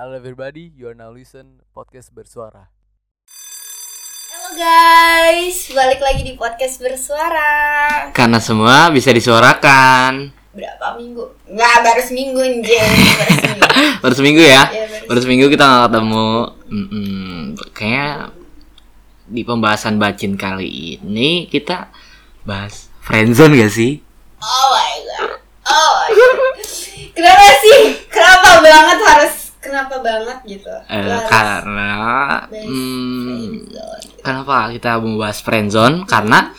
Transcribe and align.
Halo 0.00 0.16
everybody, 0.16 0.72
you 0.80 0.88
are 0.88 0.96
now 0.96 1.12
listen 1.12 1.60
podcast 1.76 2.08
bersuara. 2.16 2.72
Halo 4.32 4.56
guys, 4.56 5.68
balik 5.76 6.00
lagi 6.00 6.24
di 6.24 6.40
podcast 6.40 6.80
bersuara. 6.80 8.08
Karena 8.16 8.40
semua 8.40 8.88
bisa 8.88 9.12
disuarakan. 9.12 10.32
Berapa 10.56 10.96
minggu? 10.96 11.20
Nggak, 11.52 11.76
baru 11.84 12.00
seminggu 12.00 12.40
anjir. 12.40 12.80
Baru 13.20 13.36
seminggu. 13.36 13.68
Baru 14.00 14.14
seminggu 14.16 14.40
ya? 14.40 14.62
Iya, 14.72 14.84
baru 14.88 15.04
Baru 15.04 15.20
seminggu 15.20 15.46
kita 15.52 15.64
nggak 15.68 15.84
ketemu. 15.92 16.28
Mm-mm. 16.72 17.40
Kayaknya 17.76 18.08
di 19.28 19.42
pembahasan 19.44 20.00
bacin 20.00 20.40
kali 20.40 20.96
ini 20.96 21.44
kita 21.44 21.92
bahas 22.48 22.88
friendzone 23.04 23.52
gak 23.52 23.68
sih? 23.68 24.00
Oh 24.40 24.64
my 24.72 24.92
god. 25.04 25.44
Oh 25.68 25.90
my 25.92 26.08
god. 26.16 26.56
Kenapa 27.12 27.46
sih? 27.60 28.00
Kenapa 28.08 28.64
banget 28.64 29.00
harus 29.04 29.39
kenapa 29.70 30.02
banget 30.02 30.38
gitu? 30.44 30.74
Harus 30.84 31.22
karena 31.30 31.92
hmm, 32.50 33.70
kenapa 34.20 34.68
kita 34.70 34.98
membahas 34.98 35.38
friendzone? 35.38 36.02
Karena 36.04 36.50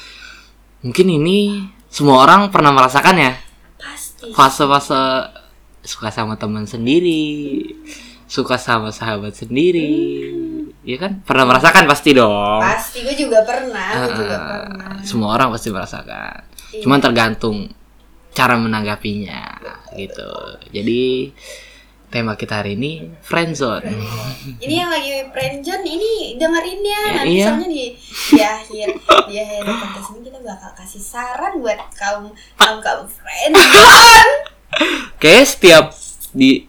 mungkin 0.79 1.07
ini 1.11 1.37
semua 1.85 2.23
orang 2.23 2.47
pernah 2.49 2.71
merasakan 2.71 3.19
ya 3.19 3.33
Pasti. 3.75 4.31
fase-fase 4.31 5.27
suka 5.83 6.07
sama 6.07 6.37
teman 6.37 6.63
sendiri, 6.63 7.61
suka 8.25 8.55
sama 8.55 8.89
sahabat 8.89 9.33
sendiri, 9.33 10.29
ya 10.81 10.95
kan? 10.95 11.19
Pernah 11.21 11.49
merasakan 11.49 11.83
pasti 11.83 12.13
dong. 12.13 12.61
Pasti 12.61 13.01
gue 13.01 13.17
juga 13.17 13.41
pernah, 13.41 14.07
gue 14.07 14.13
juga 14.15 14.35
Eh, 14.35 14.41
pernah. 14.47 14.93
semua 15.01 15.33
orang 15.33 15.51
pasti 15.51 15.67
merasakan. 15.67 16.37
Iya. 16.71 16.81
Cuman 16.85 16.99
tergantung 17.01 17.57
cara 18.31 18.55
menanggapinya 18.55 19.59
gitu. 19.91 20.31
Jadi 20.71 21.33
tema 22.11 22.35
kita 22.35 22.59
hari 22.59 22.75
ini 22.75 22.91
friendzone. 23.19 23.87
Ini 24.63 24.73
yang 24.75 24.91
lagi 24.91 25.31
friendzone 25.31 25.81
ini 25.81 26.35
dengerin 26.35 26.81
ya 26.81 27.01
nanti 27.13 27.31
Iya. 27.33 27.45
soalnya 27.47 27.67
di 27.67 27.85
di 28.27 28.41
akhir 28.41 28.87
di 29.25 29.35
akhir 29.37 29.61
podcast 29.63 30.09
ini 30.11 30.21
kita 30.21 30.39
bakal 30.41 30.71
kasih 30.75 30.99
saran 30.99 31.53
buat 31.57 31.79
kaum 31.93 32.23
kaum 32.55 32.77
kaum 32.77 33.07
friendzone. 33.07 34.31
Kayak 35.21 35.45
setiap 35.47 35.85
di 36.31 36.67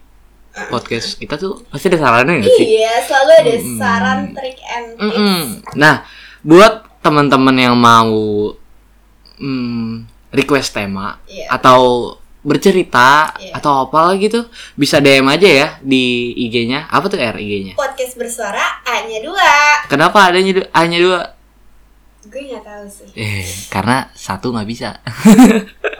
podcast 0.53 1.17
kita 1.17 1.35
tuh 1.35 1.65
pasti 1.67 1.87
ada 1.87 1.99
sarannya 1.99 2.39
gak 2.39 2.53
sih? 2.53 2.65
iya, 2.77 2.93
selalu 3.01 3.31
ada 3.33 3.51
Mm-mm. 3.51 3.75
saran 3.75 4.19
trik 4.31 4.59
and 4.63 4.87
tips. 4.93 5.01
Mm-mm. 5.11 5.41
Nah, 5.73 5.95
buat 6.39 6.73
teman-teman 6.99 7.55
yang 7.57 7.73
mau 7.73 8.53
mm, 9.35 9.91
request 10.31 10.71
tema 10.71 11.17
Iya. 11.25 11.49
atau 11.51 12.15
bercerita 12.43 13.31
Iya. 13.39 13.55
atau 13.55 13.87
apa 13.87 14.13
gitu 14.19 14.45
bisa 14.75 14.99
DM 14.99 15.25
aja 15.25 15.47
ya 15.47 15.67
di 15.79 16.35
IG-nya. 16.37 16.91
Apa 16.91 17.07
tuh 17.07 17.17
R 17.17 17.39
IG-nya? 17.39 17.73
Podcast 17.73 18.19
bersuara 18.19 18.83
hanya 18.85 19.23
dua. 19.23 19.87
Kenapa 19.87 20.27
adanya 20.27 20.51
du- 20.53 20.69
dua? 21.01 21.21
Gue 22.23 22.41
nggak 22.45 22.63
tahu 22.63 22.85
sih. 22.87 23.07
Eh, 23.15 23.43
karena 23.67 24.07
satu 24.11 24.51
nggak 24.51 24.67
bisa. 24.67 24.95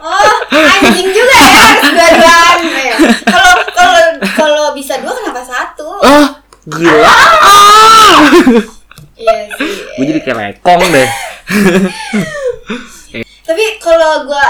Oh, 0.00 0.36
anjing 0.52 1.08
juga 1.10 1.36
ya 1.36 1.58
harus 1.64 1.84
dua-duaan 1.90 2.58
ya. 2.68 2.96
Kalau 3.24 3.52
kalau 3.72 4.00
kalau 4.36 4.64
bisa 4.72 5.00
dua 5.00 5.12
kenapa 5.12 5.40
satu? 5.40 5.88
Oh, 5.96 6.26
gila. 6.70 7.08
Ah! 7.40 8.20
Iya 9.14 9.48
sih. 9.56 9.72
Gue 9.94 10.04
jadi 10.10 10.20
kayak 10.20 10.36
lekong 10.60 10.82
deh. 10.90 11.08
Tapi 13.44 13.64
kalau 13.78 14.24
gue 14.26 14.46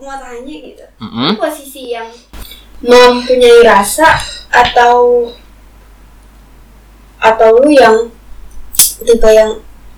mau 0.00 0.16
tanya 0.20 0.54
gitu, 0.60 0.84
Mm-mm. 1.00 1.40
posisi 1.40 1.96
yang 1.96 2.08
mempunyai 2.84 3.64
rasa 3.64 4.06
atau 4.52 5.28
atau 7.16 7.48
lu 7.64 7.72
yang 7.72 8.12
tipe 8.76 9.28
yang 9.32 9.56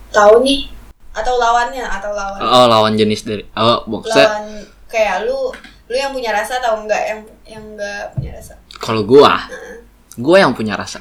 tahu 0.09 0.41
nih? 0.43 0.71
Atau 1.11 1.35
lawannya 1.35 1.83
atau 1.83 2.11
lawan? 2.15 2.39
Oh, 2.39 2.65
lawan 2.71 2.93
jenis 2.95 3.27
dari 3.27 3.43
oh, 3.59 3.83
maksudnya 3.91 4.27
lawan 4.27 4.47
kayak 4.87 5.27
lu 5.27 5.51
lu 5.89 5.95
yang 5.97 6.15
punya 6.15 6.31
rasa 6.31 6.63
atau 6.63 6.79
enggak? 6.79 7.03
Yang 7.03 7.19
yang 7.49 7.63
enggak 7.75 8.15
punya 8.15 8.31
rasa? 8.39 8.55
Kalau 8.79 9.03
gua, 9.03 9.35
Nah, 9.35 9.78
gua 10.19 10.37
yang 10.43 10.51
punya 10.51 10.75
rasa. 10.75 10.99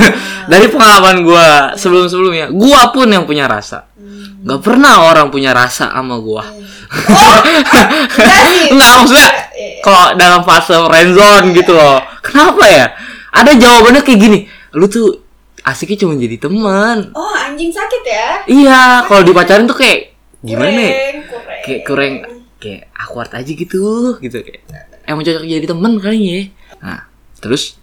dari 0.52 0.68
pengalaman 0.68 1.24
gua 1.24 1.46
sebelum-sebelumnya, 1.74 2.52
gua 2.52 2.92
pun 2.92 3.08
yang 3.08 3.24
punya 3.24 3.48
rasa. 3.48 3.88
hmm. 3.96 4.44
Gak 4.44 4.60
pernah 4.62 5.08
orang 5.08 5.32
punya 5.32 5.50
rasa 5.50 5.90
sama 5.90 6.20
gua. 6.20 6.44
oh 7.12 7.36
enggak 7.42 8.40
sih 8.48 8.72
Enggak 8.72 8.92
maksudnya 8.96 9.30
Iya. 9.52 9.82
kalau 9.82 10.04
dalam 10.14 10.40
fase 10.42 10.72
friendzone 10.72 11.46
gitu 11.52 11.72
loh. 11.72 11.98
Kenapa 12.22 12.64
ya? 12.64 12.86
Ada 13.34 13.56
jawabannya 13.56 14.00
kayak 14.00 14.18
gini. 14.18 14.38
Lu 14.72 14.86
tuh 14.86 15.20
asiknya 15.60 15.98
cuma 16.00 16.14
jadi 16.14 16.36
teman. 16.38 17.12
oh 17.12 17.34
anjing 17.34 17.68
sakit 17.68 18.02
ya 18.04 18.28
Iya, 18.46 18.80
kalau 19.04 19.20
dipacarin 19.20 19.66
tuh 19.66 19.76
kayak 19.76 20.16
gimana 20.40 20.70
ya? 20.70 20.92
kurang 20.94 21.18
kurang 21.26 21.60
Kayak 21.60 21.80
kurang 21.84 22.12
kayak 22.58 22.82
awkward 22.96 23.30
aja 23.32 23.52
gitu, 23.52 23.84
gitu 24.18 24.36
kayak. 24.38 24.62
Emang 25.04 25.22
cocok 25.22 25.44
jadi 25.44 25.66
teman 25.66 25.92
kali 25.98 26.18
ya. 26.20 26.40
Nah, 26.78 27.00
terus 27.38 27.77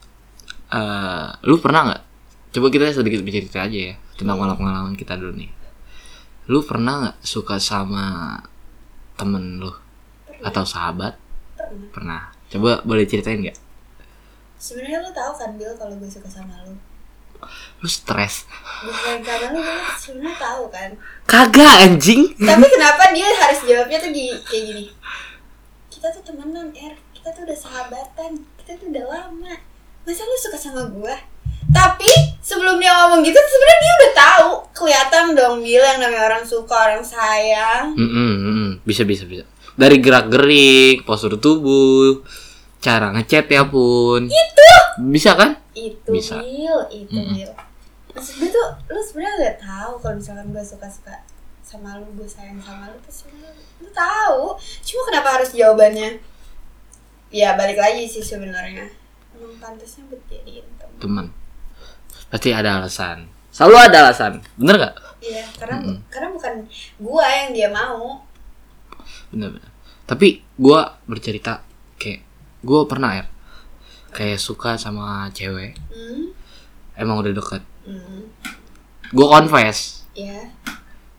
eh 0.76 1.28
lu 1.48 1.56
pernah 1.58 1.82
nggak? 1.88 2.02
Coba 2.52 2.68
kita 2.68 2.92
sedikit 2.92 3.24
bercerita 3.24 3.64
aja 3.64 3.80
ya 3.92 3.96
tentang 4.16 4.36
pengalaman 4.36 4.96
kita 4.96 5.16
dulu 5.16 5.36
nih. 5.36 5.52
Lu 6.48 6.60
pernah 6.62 6.94
nggak 7.02 7.18
suka 7.24 7.56
sama 7.58 8.38
temen 9.16 9.60
lu 9.60 9.72
atau 10.44 10.64
sahabat? 10.64 11.16
Pernah. 11.56 11.90
Pernah. 11.92 12.22
Coba 12.46 12.72
boleh 12.84 13.08
ceritain 13.08 13.40
nggak? 13.40 13.60
sebenarnya 14.56 15.04
lu 15.04 15.12
tahu 15.12 15.32
kan 15.36 15.52
Bill 15.60 15.76
kalau 15.76 15.94
gue 16.00 16.08
suka 16.08 16.26
sama 16.26 16.56
lu 16.64 16.74
Lu 17.84 17.88
stres? 17.92 18.48
sayang 19.04 19.22
sama 19.22 19.48
lu 19.52 19.62
sebenarnya 20.00 20.36
tahu 20.40 20.64
kan 20.72 20.90
Kagak 21.28 21.76
anjing. 21.86 22.32
tapi 22.34 22.66
kenapa 22.66 23.12
dia 23.12 23.30
harus 23.36 23.60
jawabnya 23.62 24.00
tuh 24.00 24.12
di, 24.16 24.32
kayak 24.48 24.64
gini 24.72 24.84
kita 25.92 26.08
tuh 26.10 26.24
temenan 26.24 26.72
er 26.72 26.96
kita 27.14 27.30
tuh 27.36 27.44
udah 27.46 27.58
sahabatan 27.60 28.32
kita 28.64 28.80
tuh 28.80 28.88
udah 28.90 29.06
lama 29.06 29.54
masa 30.06 30.22
lu 30.22 30.38
suka 30.38 30.56
sama 30.56 30.86
gua 30.88 31.18
tapi 31.68 32.08
sebelum 32.40 32.78
dia 32.78 32.94
ngomong 32.94 33.20
gitu 33.20 33.36
sebenarnya 33.36 33.80
dia 33.82 33.94
udah 33.94 34.12
tahu 34.14 34.50
kelihatan 34.72 35.26
dong 35.34 35.56
Bil 35.60 35.82
yang 35.82 36.00
namanya 36.00 36.30
orang 36.30 36.44
suka 36.46 36.72
orang 36.72 37.04
sayang 37.04 37.92
Mm-mm, 37.92 38.32
mm-mm. 38.40 38.70
Bisa 38.86 39.02
bisa 39.04 39.26
bisa. 39.26 39.44
Dari 39.76 40.00
gerak 40.00 40.32
gerik, 40.32 41.04
postur 41.04 41.36
tubuh, 41.36 42.24
cara 42.80 43.12
ngechat 43.12 43.50
ya 43.50 43.68
pun. 43.68 44.24
itu 44.24 44.70
Bisa 45.10 45.36
kan? 45.36 45.60
itu 45.76 46.08
Bisa. 46.08 46.40
Bil 46.40 46.80
itu 46.94 47.12
Mm-mm. 47.12 47.36
Bil 47.36 47.52
maksud 48.16 48.40
gue 48.40 48.48
tuh 48.48 48.68
lu 48.88 49.02
sebenarnya 49.04 49.36
udah 49.36 49.56
tahu 49.60 49.92
kalau 50.00 50.16
misalkan 50.16 50.48
gue 50.48 50.64
suka 50.64 50.88
suka 50.88 51.16
sama 51.60 52.00
lu 52.00 52.08
gue 52.16 52.24
sayang 52.24 52.56
sama 52.64 52.88
lu 52.88 52.96
tuh 53.04 53.12
sebenarnya 53.12 53.52
lu 53.84 53.90
tahu 53.92 54.56
cuma 54.56 55.02
kenapa 55.12 55.30
harus 55.36 55.52
jawabannya 55.52 56.24
ya 57.28 57.60
balik 57.60 57.76
lagi 57.76 58.08
sih 58.08 58.24
sebenarnya 58.24 58.88
emang 59.36 59.56
pantasnya 59.60 60.04
buat 60.08 60.22
jadiin 60.32 60.66
temen 60.80 60.96
Teman. 61.00 61.28
Pasti 62.32 62.50
ada 62.56 62.80
alasan. 62.82 63.28
Selalu 63.52 63.76
ada 63.78 63.98
alasan. 64.08 64.34
Bener 64.56 64.76
gak? 64.80 64.96
iya 65.26 65.42
karena 65.58 65.82
Mm-mm. 65.82 65.98
karena 66.14 66.30
bukan 66.30 66.54
gua 67.02 67.26
yang 67.26 67.50
dia 67.50 67.70
mau 67.74 68.22
Bener 69.34 69.50
bener. 69.58 69.72
Tapi 70.06 70.46
gua 70.56 71.02
bercerita 71.10 71.66
kayak 71.98 72.22
gua 72.62 72.86
pernah 72.86 73.12
ya 73.18 73.26
kayak 74.14 74.40
suka 74.40 74.78
sama 74.80 75.28
cewek. 75.34 75.76
hmm? 75.92 76.32
Emang 76.96 77.20
udah 77.20 77.34
deket. 77.36 77.64
Hmm. 77.84 78.32
Gua 79.12 79.28
confess 79.40 80.06
ya 80.16 80.48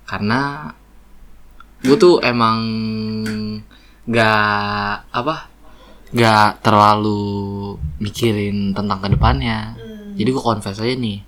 karena 0.07 0.73
gue 1.83 1.97
tuh 1.99 2.23
emang 2.23 2.63
gak 4.07 5.11
apa 5.11 5.51
gak 6.17 6.65
terlalu 6.65 7.21
mikirin 7.99 8.73
tentang 8.73 8.99
ke 8.99 9.09
depannya. 9.11 9.77
Hmm. 9.77 10.17
jadi 10.17 10.29
gue 10.31 10.41
confess 10.41 10.81
aja 10.81 10.97
nih. 10.97 11.21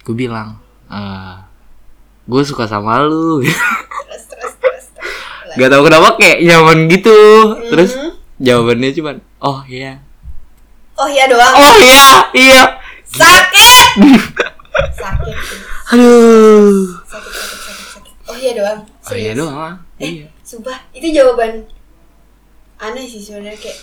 Gue 0.00 0.14
bilang 0.16 0.56
eh 0.88 1.36
gue 2.24 2.42
suka 2.42 2.64
sama 2.64 3.04
lu. 3.04 3.44
Terus 3.44 4.24
terus 4.26 4.54
terus, 4.56 4.86
terus. 4.96 5.54
gak 5.54 5.68
tau 5.68 5.84
kenapa 5.84 6.16
kayak 6.16 6.40
nyaman 6.40 6.88
gitu. 6.88 7.18
Terus 7.68 7.92
Mhm. 7.92 8.10
jawabannya 8.40 8.90
cuman 8.90 9.16
oh 9.38 9.60
iya. 9.66 10.00
Oh 10.94 11.04
iya 11.06 11.24
doang? 11.26 11.52
Oh 11.52 11.74
iya 11.76 12.08
iya. 12.32 12.62
Sakit! 13.04 13.90
Sakit. 15.00 15.36
Aduh. 15.90 16.94
Sakit 17.02 17.32
sakit 17.34 17.58
sakit 17.58 17.86
sakit. 17.90 18.14
Oh 18.24 18.36
iya 18.36 18.52
doang? 18.54 18.78
Oh 18.80 19.12
iya 19.12 19.32
Serius. 19.32 19.36
doang 19.36 19.74
iya. 19.98 20.26
sumpah 20.40 20.78
itu 20.90 21.10
jawaban 21.10 21.66
aneh 22.80 23.04
sih 23.04 23.20
sebenarnya 23.20 23.56
kayak 23.56 23.78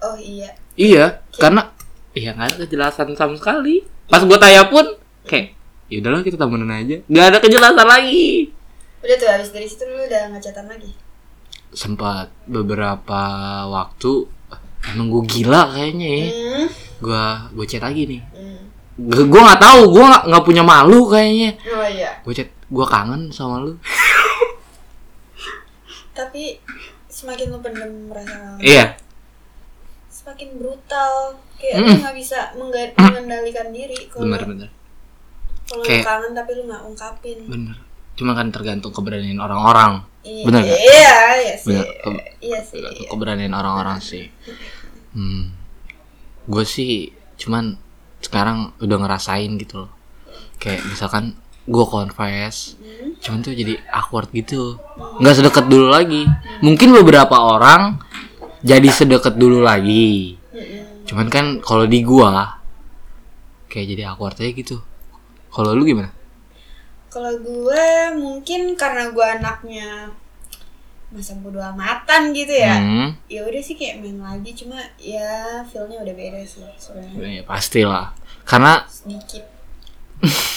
oh 0.00 0.16
iya 0.16 0.50
Iya, 0.72 1.20
karena 1.34 1.68
iya 2.12 2.32
nggak 2.32 2.48
ada 2.48 2.56
kejelasan 2.60 3.12
sama 3.12 3.34
sekali. 3.34 3.84
Pas 4.06 4.20
gue 4.20 4.36
tanya 4.36 4.64
pun 4.66 4.84
kayak, 5.22 5.52
ya 5.86 6.00
udahlah 6.00 6.20
kita 6.20 6.36
temenan 6.36 6.68
aja. 6.70 6.96
Nggak 7.06 7.26
ada 7.26 7.38
kejelasan 7.38 7.84
lagi. 7.86 8.48
udah 8.98 9.16
tuh 9.16 9.26
habis 9.26 9.50
dari 9.50 9.66
situ 9.66 9.82
lu 9.82 9.98
udah 10.00 10.30
ngecatan 10.30 10.62
lagi 10.64 10.94
Sempat 11.68 12.30
beberapa 12.44 13.22
waktu 13.66 14.30
emang 14.86 15.10
gue 15.10 15.22
gila 15.26 15.74
kayaknya 15.74 16.06
ya 16.08 16.26
Hmm. 16.30 16.66
gue 17.02 17.24
gue 17.52 17.64
chat 17.66 17.82
lagi 17.82 18.06
nih 18.06 18.22
Hmm. 18.30 18.62
gue 19.02 19.40
nggak 19.42 19.58
tahu 19.58 19.90
gue 19.90 20.04
nggak 20.06 20.44
punya 20.46 20.62
malu 20.62 21.10
kayaknya 21.10 21.50
Oh 21.66 21.82
iya. 21.82 22.14
gue 22.22 22.30
chat 22.32 22.46
gue 22.46 22.86
kangen 22.86 23.26
sama 23.28 23.58
lu 23.58 23.74
Tapi 26.12 26.62
semakin 27.22 27.46
lu 27.48 27.58
pendem 27.58 27.92
rasa 28.08 28.58
iya 28.58 28.98
semakin 30.12 30.48
brutal. 30.54 31.14
Kayak 31.56 31.76
Mm. 31.76 31.84
lu 31.84 31.92
nggak 31.96 32.16
bisa 32.16 32.38
mengga- 32.54 32.94
mengendalikan 32.96 33.70
diri 33.70 33.98
kalau 34.06 34.26
bener 34.26 34.42
bener 34.44 34.68
kalau 35.64 35.82
Kayak- 35.82 36.04
kangen 36.04 36.32
tapi 36.32 36.50
lu 36.52 36.62
nggak 36.64 36.82
ungkapin. 36.84 37.38
bener 37.44 37.76
cuma 38.12 38.34
kan 38.34 38.50
tergantung 38.50 38.90
keberanian 38.90 39.38
orang-orang 39.38 40.04
Iya, 40.20 40.44
bener 40.44 40.60
nggak? 40.60 40.78
Iya, 40.78 41.14
iya 41.40 41.54
sih. 41.56 41.66
Bener. 41.72 41.86
Ke- 41.96 42.26
Iya 42.40 42.58
sih. 42.60 42.74
tergantung 42.76 43.06
keberanian 43.08 43.52
orang-orang 43.52 43.98
sih 43.98 44.26
hmm. 45.12 45.42
gue 46.44 46.64
sih 46.64 47.08
cuman 47.36 47.78
sekarang 48.18 48.58
udah 48.78 48.98
ngerasain 48.98 49.54
gitu 49.56 49.86
loh 49.86 49.90
kayak 50.56 50.82
misalkan 50.84 51.34
gue 51.64 51.84
confess 51.86 52.74
Hmm. 52.82 53.14
cuman 53.18 53.38
tuh 53.40 53.52
jadi 53.52 53.78
awkward 53.88 54.28
gitu 54.30 54.78
nggak 55.18 55.34
sedekat 55.34 55.66
dulu 55.66 55.88
lagi 55.88 56.26
mungkin 56.58 56.90
beberapa 56.92 57.34
orang 57.34 58.02
jadi 58.60 58.88
sedekat 58.88 59.34
dulu 59.34 59.58
lagi 59.60 60.38
Mm-mm. 60.50 61.06
cuman 61.06 61.26
kan 61.26 61.44
kalau 61.58 61.86
di 61.86 62.02
gua 62.02 62.58
kayak 63.66 63.86
jadi 63.88 64.02
awkward 64.08 64.36
aja 64.36 64.50
gitu 64.50 64.76
kalau 65.48 65.72
lu 65.72 65.84
gimana 65.84 66.10
Kalau 67.08 67.28
gue 67.36 67.86
mungkin 68.16 68.72
karena 68.72 69.12
gue 69.12 69.20
anaknya 69.22 70.08
masa 71.12 71.36
bodo 71.36 71.60
amatan 71.60 72.32
gitu 72.32 72.56
ya. 72.56 72.72
hmm, 72.74 73.28
Ya 73.28 73.44
udah 73.44 73.60
sih 73.60 73.76
kayak 73.76 74.00
main 74.00 74.16
lagi 74.16 74.56
cuma 74.56 74.80
ya 74.96 75.60
feelnya 75.68 76.00
udah 76.00 76.14
beda 76.16 76.40
sih 76.42 76.64
sebenarnya 76.74 77.38
ya 77.38 77.42
pastilah 77.44 78.16
karena 78.42 78.80
sedikit. 78.88 79.44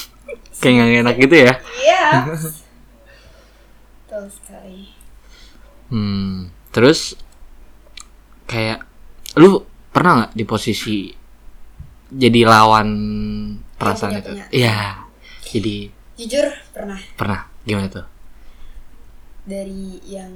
kayak 0.62 0.74
nggak 0.76 1.02
enak 1.04 1.16
gitu 1.20 1.36
ya? 1.36 1.54
Iya. 1.82 2.06
Betul 4.06 4.26
sekali. 4.32 4.82
hmm, 5.92 6.50
terus 6.74 7.14
kayak 8.50 8.82
lu 9.38 9.62
pernah 9.94 10.26
nggak 10.26 10.34
di 10.34 10.44
posisi 10.48 10.98
jadi 12.10 12.42
lawan 12.48 12.90
perasaan 13.76 14.18
itu? 14.22 14.32
iya 14.54 15.04
jadi 15.46 15.92
Jujur 16.16 16.48
pernah. 16.72 16.96
Pernah? 17.20 17.44
Gimana 17.68 17.92
tuh? 17.92 18.08
Dari 19.44 20.00
yang 20.08 20.32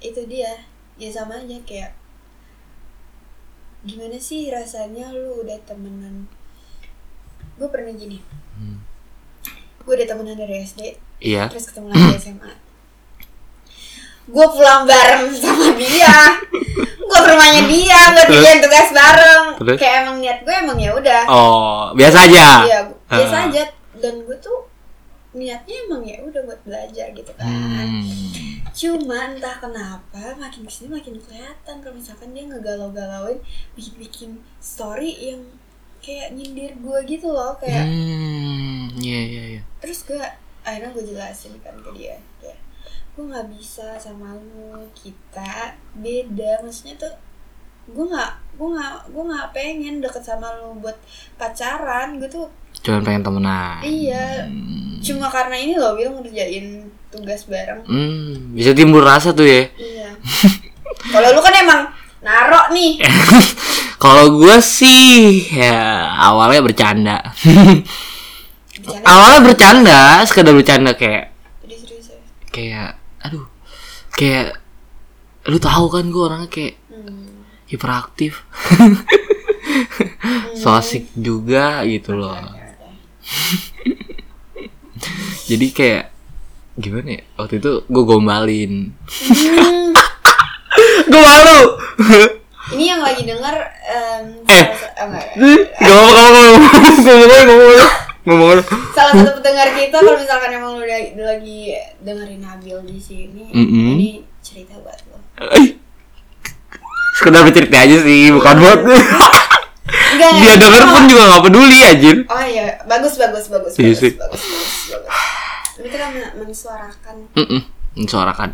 itu 0.00 0.24
dia 0.26 0.64
ya 0.96 1.08
sama 1.12 1.38
aja 1.44 1.60
kayak 1.68 1.92
gimana 3.84 4.16
sih 4.16 4.48
rasanya 4.48 5.12
lu 5.12 5.44
udah 5.44 5.60
temenan 5.68 6.26
gue 7.62 7.70
pernah 7.70 7.94
gini. 7.94 8.18
Hmm. 8.52 8.82
gue 9.78 9.92
udah 9.92 10.06
temenan 10.08 10.34
dari 10.34 10.62
SD 10.62 10.94
iya. 11.18 11.46
terus 11.46 11.66
ketemu 11.66 11.90
lagi 11.90 12.14
SMA 12.16 12.52
gue 14.24 14.46
pulang 14.48 14.82
bareng 14.82 15.26
sama 15.34 15.74
dia. 15.74 16.38
Gue 17.02 17.18
ke 17.18 17.28
rumahnya 17.28 17.62
dia 17.66 18.00
kerjain 18.16 18.62
tugas 18.62 18.88
bareng. 18.90 19.44
Terus? 19.58 19.76
kayak 19.76 19.96
emang 20.02 20.16
niat 20.18 20.38
gue 20.40 20.54
emang 20.54 20.78
ya 20.78 20.90
udah. 20.92 21.22
Oh 21.26 21.82
biasa 21.92 22.30
aja? 22.30 22.46
Iya 22.62 22.78
gua- 22.86 23.00
biasa 23.10 23.36
Ah. 23.36 23.46
aja. 23.46 23.62
Dan 23.98 24.22
gue 24.22 24.36
tuh 24.38 24.58
niatnya 25.32 25.74
emang 25.84 26.02
ya 26.02 26.22
udah 26.22 26.40
buat 26.44 26.60
belajar 26.62 27.10
gitu 27.10 27.32
kan. 27.34 27.46
Hmm. 27.48 28.30
cuma 28.72 29.28
entah 29.28 29.60
kenapa 29.60 30.32
makin 30.38 30.64
ke 30.64 30.72
sini 30.72 30.96
makin 30.96 31.20
kelihatan 31.20 31.76
kalau 31.76 31.92
misalkan 31.92 32.32
dia 32.32 32.48
ngegalau-galauin 32.48 33.36
bikin-bikin 33.76 34.40
story 34.64 35.12
yang 35.12 35.44
kayak 36.02 36.28
nyindir 36.32 36.74
gue 36.74 36.98
gitu 37.06 37.28
loh 37.28 37.54
kayak 37.56 37.82
Hmm, 37.82 38.90
iya 38.98 39.20
iya 39.22 39.42
iya. 39.48 39.62
terus 39.78 40.02
gue 40.02 40.18
akhirnya 40.60 40.90
gue 40.90 41.04
jelasin 41.04 41.54
kan 41.58 41.74
ke 41.76 41.90
dia 41.92 42.18
ya 42.38 42.54
gue 43.12 43.24
nggak 43.24 43.48
bisa 43.50 43.94
sama 43.96 44.34
lu 44.34 44.72
kita 44.92 45.72
beda 45.94 46.60
maksudnya 46.60 46.96
tuh 46.98 47.14
gue 47.84 48.04
nggak 48.04 48.30
gue 48.52 48.68
nggak 48.68 48.94
gue 49.08 49.22
nggak 49.24 49.48
pengen 49.50 49.94
deket 49.98 50.22
sama 50.22 50.50
lu 50.56 50.74
buat 50.76 50.98
pacaran 51.36 52.16
gue 52.16 52.26
tuh 52.26 52.46
Cuman 52.74 53.02
pengen 53.02 53.22
temenan. 53.22 53.78
iya 53.80 54.42
Hmm. 54.42 54.96
cuma 55.00 55.26
karena 55.28 55.54
ini 55.54 55.74
loh 55.74 55.92
Will 55.92 56.14
ngerjain 56.14 56.82
tugas 57.08 57.44
bareng 57.44 57.82
Hmm, 57.84 58.54
bisa 58.54 58.72
timbul 58.72 59.02
rasa 59.02 59.30
tuh 59.30 59.44
ya. 59.44 59.66
iya 59.76 60.10
kalau 61.04 61.30
lu 61.30 61.38
kan 61.38 61.54
emang 61.54 61.80
narok 62.20 62.70
nih 62.70 63.02
Kalau 64.02 64.34
gue 64.34 64.58
sih 64.58 65.46
ya 65.54 66.10
awalnya 66.18 66.66
bercanda. 66.66 67.22
Bercanda 67.22 67.86
awalnya 69.06 69.40
bercanda, 69.46 70.00
sekedar 70.26 70.58
bercanda 70.58 70.90
kayak 70.98 71.30
ya 71.62 71.78
kayak 72.50 72.98
aduh. 73.22 73.46
Kayak 74.18 74.58
lu 75.46 75.62
tahu 75.62 75.86
kan 75.86 76.10
gue 76.10 76.18
orangnya 76.18 76.50
kayak 76.50 76.74
hmm. 76.90 77.46
hiperaktif. 77.70 78.42
so 80.58 80.74
asik 80.74 81.06
juga 81.14 81.86
gitu 81.86 82.18
loh. 82.18 82.34
Jadi 85.50 85.66
kayak 85.70 86.10
gimana 86.74 87.18
ya? 87.18 87.22
Waktu 87.38 87.62
itu 87.62 87.86
gue 87.86 88.02
gombalin. 88.02 88.90
Hmm, 89.06 89.94
gue 91.14 91.22
malu. 91.22 91.60
Lagi 93.12 93.22
denger 93.22 93.56
em, 93.84 94.24
Eh. 94.42 94.64
enggak, 94.96 94.96
enggak. 94.98 95.26
Gak 95.74 95.92
apa 95.92 96.22
apa 96.22 96.40
ngomong 96.98 97.42
ngomong 97.44 97.90
ngomong 98.22 98.58
salah 98.92 99.12
satu 99.12 99.30
pendengar 99.36 99.68
kita 99.72 99.96
kalau 99.96 100.14
misalkan 100.14 100.50
emang 100.52 100.78
lu 100.78 100.86
lagi 101.18 101.74
dengerin 101.98 102.40
Nabil 102.40 102.78
di 102.84 102.96
sini 102.96 103.50
Mm-mm. 103.50 103.98
ini 103.98 104.10
cerita 104.38 104.78
buat 104.78 104.94
lo 105.08 105.18
sekedar 107.12 107.42
bercerita 107.42 107.76
aja 107.78 107.96
sih 107.98 108.30
bukan 108.30 108.54
buat 108.56 108.78
enggak 110.12 110.30
enggak, 110.30 110.30
dia 110.38 110.54
denger 110.56 110.82
pun 110.86 111.02
juga 111.04 111.22
gak 111.28 111.42
peduli 111.44 111.78
anjir 111.82 112.16
oh 112.24 112.42
iya 112.42 112.78
bagus 112.86 113.14
bagus 113.16 113.44
bagus 113.48 113.72
Iya 113.74 113.90
bagus, 113.90 113.98
sih. 113.98 114.12
bagus 114.14 114.40
bagus 114.40 114.72
bagus 114.88 115.14
ini 115.74 115.88
kita 115.90 116.06
men- 116.08 116.34
mensuarakan 116.38 117.16
Mm-mm. 117.34 117.60
mensuarakan 117.96 118.48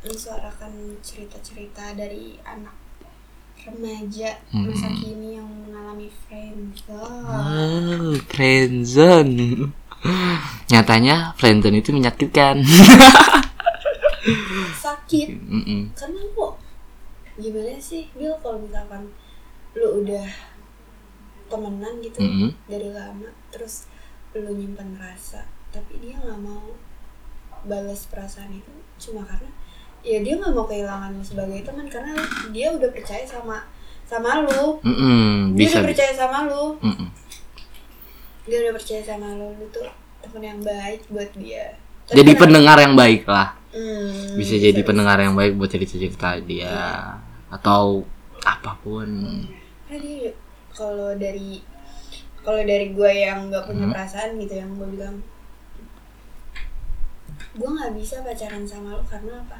mensuarakan 0.00 0.72
cerita-cerita 1.00 1.92
dari 1.92 2.40
anak 2.42 2.72
remaja 3.70 4.30
Hmm. 4.50 4.66
masa 4.66 4.88
kini 4.90 5.38
yang 5.38 5.46
mengalami 5.46 6.10
friendzone 6.26 7.30
oh, 7.30 8.14
friendzone 8.26 9.70
nyatanya 10.70 11.32
friendzone 11.38 11.78
itu 11.78 11.90
menyakitkan 11.94 12.60
sakit 14.84 15.28
Mm-mm. 15.32 15.92
karena 15.96 16.20
lu 16.34 16.48
gimana 17.40 17.76
sih 17.80 18.08
Bill 18.12 18.36
kalau 18.42 18.60
misalkan 18.60 19.08
lu 19.72 20.04
udah 20.04 20.26
temenan 21.48 21.94
gitu 22.04 22.20
Mm-mm. 22.20 22.50
dari 22.68 22.88
lama 22.92 23.28
terus 23.50 23.88
lu 24.36 24.50
nyimpan 24.50 24.94
rasa 24.98 25.46
tapi 25.70 25.98
dia 26.02 26.18
nggak 26.18 26.40
mau 26.42 26.74
balas 27.64 28.08
perasaan 28.08 28.56
itu 28.56 28.72
cuma 29.00 29.24
karena 29.24 29.50
ya 30.00 30.18
dia 30.18 30.34
nggak 30.34 30.50
mau 30.50 30.64
kehilangan 30.64 31.12
lu 31.12 31.20
sebagai 31.20 31.60
teman 31.60 31.86
karena 31.86 32.16
dia 32.50 32.72
udah 32.72 32.88
percaya 32.88 33.22
sama 33.22 33.64
sama 34.04 34.42
lu. 34.42 34.80
Mm-mm. 34.82 35.54
dia 35.54 35.60
bisa 35.62 35.78
udah 35.78 35.88
percaya 35.88 36.12
sama 36.12 36.38
lu. 36.44 36.64
Mm-mm. 36.80 37.08
dia 38.42 38.58
udah 38.60 38.72
percaya 38.74 39.02
sama 39.02 39.26
lu 39.32 39.48
lu 39.54 39.66
tuh 39.68 39.86
temen 40.20 40.42
yang 40.42 40.60
baik 40.60 41.00
buat 41.08 41.30
dia. 41.34 41.76
Tapi 42.06 42.16
jadi 42.16 42.30
kenapa- 42.30 42.42
pendengar 42.42 42.76
yang 42.78 42.94
baik 42.94 43.22
lah. 43.24 43.48
Hmm, 43.70 44.34
bisa 44.34 44.58
jadi 44.58 44.80
pendengar 44.82 45.14
yang 45.16 45.32
baik 45.32 45.54
buat 45.54 45.70
cerita-cerita 45.70 46.42
dia. 46.42 47.14
Atau 47.48 48.02
apa 48.42 48.74
pun. 48.80 49.06
Karena 49.86 49.98
dia 50.00 50.32
kalau 50.70 51.14
dari 51.14 51.62
kalau 52.40 52.58
dari 52.60 52.90
gue 52.90 53.12
yang 53.12 53.46
nggak 53.46 53.62
punya 53.62 53.84
Hmm. 53.84 53.92
perasaan 53.92 54.40
gitu 54.40 54.54
yang 54.56 54.74
gue 54.74 54.88
bilang 54.90 55.20
gue 57.50 57.66
nggak 57.68 57.92
bisa 57.94 58.22
pacaran 58.22 58.62
sama 58.62 58.94
lo 58.94 59.02
karena 59.04 59.38
apa 59.38 59.58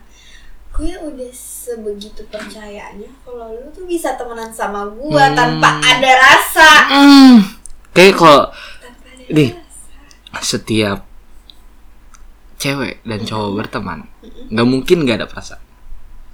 gue 0.80 0.96
udah 0.96 1.30
sebegitu 1.30 2.24
percayanya 2.26 3.04
kalau 3.20 3.52
lu 3.52 3.68
tuh 3.68 3.84
bisa 3.84 4.16
temenan 4.16 4.48
sama 4.48 4.88
gue 4.88 5.20
Hmm. 5.20 5.36
tanpa 5.36 5.76
ada 5.76 6.10
rasa. 6.16 6.70
Mm. 6.88 7.36
kayak 7.92 8.16
kalau 8.16 8.48
rasa. 9.28 9.60
setiap 10.40 11.04
cewek 12.56 13.04
dan 13.04 13.20
cowok 13.22 13.50
berteman 13.56 14.08
nggak 14.48 14.66
mungkin 14.66 15.04
nggak 15.04 15.20
ada 15.20 15.28
perasaan 15.28 15.60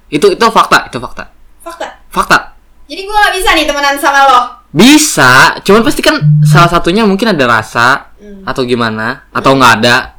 itu 0.06 0.30
itu 0.30 0.46
fakta 0.46 0.86
itu 0.86 0.98
fakta. 0.98 1.26
Fakta? 1.58 1.86
Fakta. 2.06 2.38
Jadi 2.86 3.02
gue 3.02 3.10
nggak 3.12 3.34
bisa 3.34 3.50
nih 3.52 3.66
temenan 3.66 3.98
sama 3.98 4.20
lo? 4.30 4.40
Bisa 4.70 5.58
cuman 5.66 5.82
pasti 5.82 5.98
kan 5.98 6.14
salah 6.46 6.70
satunya 6.70 7.02
mungkin 7.02 7.34
ada 7.34 7.44
rasa 7.44 8.14
Hmm. 8.16 8.46
atau 8.46 8.62
gimana 8.62 9.26
atau 9.30 9.58
nggak 9.58 9.74
ada. 9.82 10.14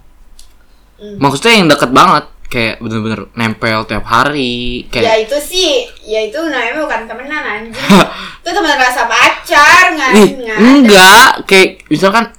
Hmm. 0.97 1.13
maksudnya 1.21 1.53
yang 1.61 1.69
deket 1.69 1.93
banget 1.93 2.25
kayak 2.47 2.79
bener-bener 2.79 3.27
nempel 3.33 3.83
tiap 3.83 4.03
hari 4.03 4.87
Ya 4.87 5.03
kayak 5.13 5.27
itu 5.27 5.37
sih, 5.37 5.71
ya 6.01 6.19
itu 6.21 6.39
namanya 6.39 6.79
bukan 6.79 7.01
temenan 7.03 7.43
anjing. 7.43 7.75
itu 8.39 8.49
teman 8.49 8.71
rasa 8.73 9.03
pacar 9.03 9.83
nggak? 9.91 10.11
Nggak 10.37 10.57
enggak 10.57 11.29
kayak 11.43 11.69
misalkan 11.87 12.31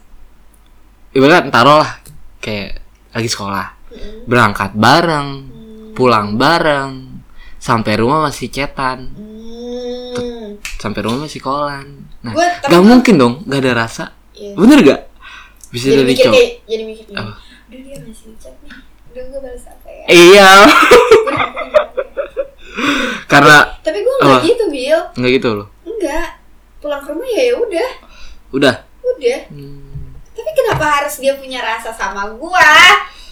ibarat 1.11 1.49
taruh 1.49 1.79
lah 1.79 1.91
kayak 2.39 2.81
lagi 3.11 3.27
sekolah 3.27 3.67
Mm-mm. 3.89 4.25
berangkat 4.25 4.71
bareng 4.75 5.29
Hmm. 5.49 5.93
pulang 5.95 6.29
bareng 6.35 7.21
sampai 7.59 7.97
rumah 7.97 8.23
masih 8.23 8.49
cetan 8.49 9.11
Hmm. 9.11 10.55
sampai 10.79 11.01
rumah 11.03 11.25
masih 11.25 11.39
kolan 11.39 12.07
nah 12.19 12.33
Gua 12.33 12.47
gak 12.47 12.71
temen- 12.71 12.87
mungkin 12.87 13.15
dong 13.15 13.35
gak 13.45 13.61
ada 13.61 13.73
rasa 13.79 14.05
Iya. 14.33 14.55
bener 14.55 14.79
gak 14.83 15.01
bisa 15.69 15.85
Jadi 15.85 15.97
dari 15.97 16.07
mikir 16.07 16.25
cowok 16.25 16.35
kayak, 16.35 16.53
jadi 16.65 16.83
mikir 16.83 17.05
gini. 17.05 17.19
Aduh 17.19 17.35
dia 17.79 17.97
masih 18.01 18.33
chat 18.39 18.55
nih. 18.59 18.73
Aduh 19.11 19.23
gue 19.27 19.41
balas 19.43 19.61
ya? 19.61 19.75
Iya 20.09 20.65
karena 23.29 23.57
Tapi 23.81 23.99
gue 23.99 24.15
nggak 24.19 24.43
gitu, 24.43 24.65
Bill. 24.69 25.01
nggak 25.15 25.31
gitu 25.35 25.49
loh 25.55 25.69
Enggak. 25.85 26.29
Pulang 26.79 27.03
ke 27.03 27.11
rumah 27.11 27.27
ya 27.27 27.43
ya 27.45 27.55
udah, 27.57 27.91
udah 28.53 28.75
udah. 29.09 29.41
Hmm. 29.51 30.15
Tapi 30.31 30.51
kenapa 30.55 30.85
harus 30.95 31.19
dia 31.19 31.35
punya 31.35 31.59
rasa 31.59 31.91
sama 31.91 32.31
gua? 32.33 32.71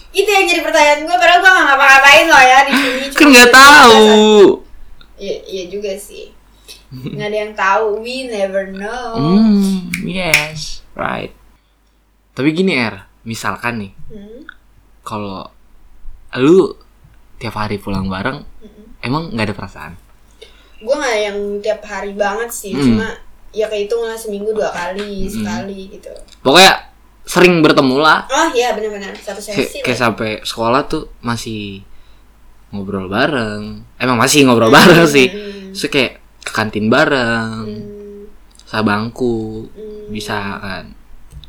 Itu 0.09 0.27
yang 0.27 0.43
jadi 0.43 0.59
pertanyaan 0.61 1.07
gua. 1.07 1.15
Padahal 1.15 1.39
gua 1.39 1.51
nggak 1.53 1.65
ngapa-ngapain 1.65 2.25
loh 2.27 2.43
ya 2.43 2.59
di 2.61 2.73
sini. 2.73 3.05
kan 3.07 3.15
Cuma 3.15 3.29
nggak 3.31 3.51
tahu 3.51 4.03
Iya, 5.15 5.35
iya 5.47 5.63
juga 5.67 5.91
sih. 5.95 6.35
Nggak 6.91 7.23
ada 7.25 7.37
yang 7.39 7.53
tahu. 7.55 7.85
We 8.03 8.27
never 8.27 8.67
know. 8.67 9.15
hmm 9.15 9.95
yes 10.03 10.83
right 10.93 11.31
tapi 12.31 12.51
gini 12.51 12.75
er 12.75 13.07
misalkan 13.23 13.79
nih 13.79 13.91
Hmm. 14.07 14.43
kalau 15.01 15.49
lu 16.33 16.75
tiap 17.37 17.55
hari 17.55 17.77
pulang 17.77 18.05
bareng 18.05 18.43
Mm-mm. 18.59 18.99
emang 18.99 19.31
nggak 19.31 19.47
ada 19.47 19.55
perasaan 19.55 19.93
Gua 20.77 20.93
nggak 20.95 21.17
yang 21.19 21.37
tiap 21.57 21.81
hari 21.81 22.13
banget 22.13 22.53
sih. 22.53 22.69
Hmm. 22.69 23.01
Cuma 23.01 23.09
ya 23.49 23.65
kehitung 23.65 24.05
lah 24.05 24.13
seminggu 24.13 24.51
dua 24.51 24.69
kali, 24.69 25.25
Hmm. 25.25 25.31
sekali 25.31 25.89
gitu. 25.89 26.11
pokoknya 26.39 26.73
sering 27.23 27.59
bertemu 27.59 27.97
lah 27.97 28.23
Oh 28.27 28.47
iya 28.51 28.71
benar-benar 28.71 29.11
satu 29.15 29.41
kayak, 29.41 29.57
sesi. 29.65 29.79
kayak 29.81 29.97
sampai 29.97 30.29
sekolah 30.41 30.85
tuh 30.85 31.09
masih 31.19 31.81
ngobrol 32.69 33.07
bareng 33.07 33.81
emang 33.95 34.15
masih 34.15 34.43
ngobrol 34.43 34.69
bareng 34.69 35.07
sih 35.07 35.27
Hmm. 35.27 35.71
Terus 35.71 35.89
kayak 35.89 36.13
ke 36.39 36.51
kantin 36.51 36.87
bareng 36.87 37.51
Hmm. 37.65 38.23
sabangku 38.63 39.65
Hmm. 39.67 40.07
bisa 40.07 40.35
kan 40.57 40.85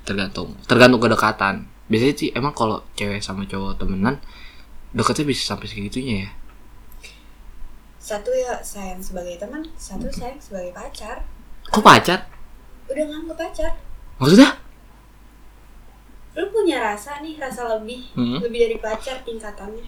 tergantung 0.03 0.57
tergantung 0.65 0.99
kedekatan 0.99 1.55
biasanya 1.87 2.15
sih 2.17 2.29
emang 2.33 2.53
kalau 2.53 2.81
cewek 2.95 3.21
sama 3.21 3.45
cowok 3.45 3.77
temenan 3.77 4.17
deketnya 4.99 5.25
bisa 5.25 5.43
sampai 5.49 5.65
segitunya 5.65 6.27
ya? 6.27 6.31
Satu 7.99 8.31
ya 8.33 8.59
sayang 8.59 8.99
sebagai 8.99 9.37
teman, 9.37 9.63
satu 9.77 10.09
sayang 10.09 10.39
sebagai 10.39 10.73
pacar. 10.73 11.23
kok 11.65 11.85
pacar? 11.85 12.25
Udah 12.89 13.05
nganggep 13.05 13.37
pacar. 13.37 13.73
maksudnya? 14.17 14.57
Lu 16.33 16.49
punya 16.49 16.81
rasa 16.81 17.19
nih 17.21 17.37
rasa 17.37 17.67
lebih 17.69 18.09
Hmm. 18.15 18.41
lebih 18.41 18.59
dari 18.65 18.77
pacar 18.79 19.21
tingkatannya. 19.23 19.85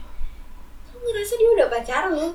Lu 0.91 0.97
ngerasa 1.01 1.33
dia 1.35 1.51
udah 1.51 1.69
pacar 1.69 2.03
lu? 2.11 2.29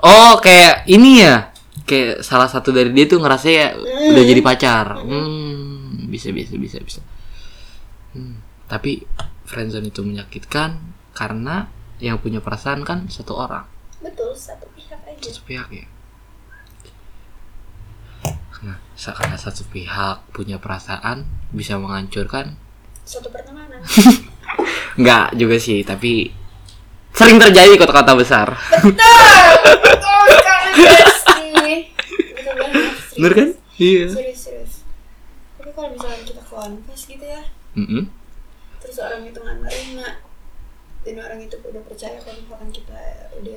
Oh 0.00 0.32
kayak 0.40 0.84
ini 0.84 1.22
ya? 1.22 1.52
Kayak 1.86 2.24
salah 2.24 2.48
satu 2.48 2.72
dari 2.72 2.90
dia 2.90 3.06
tuh 3.06 3.20
ngerasa 3.20 3.46
ya 3.46 3.66
Hmm. 3.72 4.10
udah 4.10 4.24
jadi 4.26 4.42
pacar. 4.42 4.86
Hmm. 4.98 6.10
Bisa 6.10 6.34
bisa 6.34 6.58
bisa 6.58 6.82
bisa. 6.82 7.00
Hmm, 8.10 8.42
tapi 8.66 9.06
friendzone 9.46 9.86
itu 9.86 10.02
menyakitkan 10.02 10.82
karena 11.14 11.70
yang 12.00 12.16
punya 12.18 12.40
perasaan 12.40 12.82
kan 12.82 13.06
satu 13.12 13.36
orang. 13.36 13.64
Betul 14.00 14.32
satu 14.32 14.66
pihak 14.72 15.00
aja. 15.04 15.20
Satu 15.20 15.40
pihak 15.44 15.68
ya. 15.68 15.86
Nah 18.60 18.76
karena 18.96 19.36
satu 19.40 19.64
pihak 19.68 20.24
punya 20.32 20.60
perasaan 20.60 21.24
bisa 21.52 21.76
menghancurkan. 21.80 22.56
Satu 23.04 23.28
pertemanan. 23.32 23.80
Enggak 24.98 25.36
juga 25.36 25.56
sih 25.56 25.80
tapi 25.84 26.32
sering 27.16 27.40
terjadi 27.40 27.76
kota-kota 27.76 28.12
besar. 28.16 28.48
Betul! 28.80 29.36
Betul 29.80 30.24
sekali 30.40 31.76
betul 32.36 32.54
banget 32.56 32.92
bener 33.20 33.32
kan? 33.36 33.48
Iya. 33.80 34.04
Serius 34.12 34.40
serius. 34.40 34.72
Tapi 35.60 35.70
kalau 35.76 35.88
misalnya 35.92 36.24
kita 36.24 36.42
confess 36.48 37.02
gitu 37.04 37.24
ya 37.24 37.42
Mm-mm. 37.78 38.10
terus 38.82 38.96
orang 38.98 39.22
itu 39.22 39.38
nggak 39.38 39.56
nerima 39.62 40.08
dan 41.00 41.16
orang 41.16 41.40
itu 41.40 41.56
udah 41.56 41.82
percaya 41.88 42.16
kalau 42.20 42.36
misalkan 42.44 42.70
kita 42.72 43.00
udah 43.40 43.56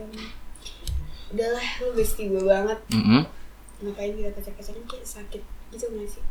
udahlah 1.34 1.68
lu 1.84 1.90
bestie 1.98 2.32
gue 2.32 2.44
banget. 2.44 2.80
Mm-mm. 2.94 3.24
ngapain 3.84 4.16
kita 4.16 4.32
pacar-pacaran 4.32 4.86
kayak 4.88 5.04
sakit 5.04 5.44
gitu 5.76 5.86
nggak 5.92 6.08
sih? 6.08 6.24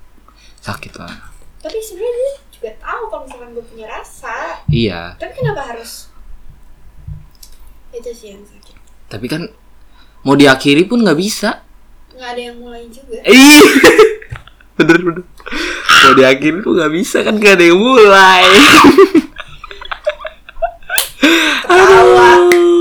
Sakit 0.64 0.92
lah. 0.97 1.12
Tapi 1.61 1.78
sebenarnya 1.85 2.16
dia 2.16 2.33
juga 2.49 2.71
tahu 2.81 3.02
kalau 3.12 3.23
misalkan 3.28 3.50
gue 3.52 3.64
punya 3.69 3.87
rasa. 3.92 4.64
Iya. 4.73 5.21
Tapi 5.21 5.33
kenapa 5.37 5.62
harus 5.69 6.09
itu 7.92 8.11
sih 8.16 8.33
yang 8.33 8.40
sakit? 8.49 8.76
Tapi 9.12 9.26
kan 9.28 9.52
mau 10.25 10.33
diakhiri 10.33 10.88
pun 10.88 11.04
nggak 11.04 11.19
bisa. 11.21 11.61
Nggak 12.16 12.28
ada 12.33 12.40
yang 12.40 12.57
mulai 12.57 12.88
juga. 12.88 13.21
Ih, 13.28 13.61
bener 14.81 14.97
bener. 14.97 15.25
Mau 16.09 16.12
diakhiri 16.16 16.59
pun 16.64 16.73
nggak 16.81 16.92
bisa 16.97 17.21
kan 17.21 17.37
gak 17.37 17.61
ada 17.61 17.64
yang 17.69 17.78
mulai 17.78 18.42
ketawa 21.73 22.31